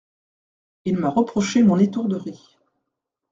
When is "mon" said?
1.61-1.77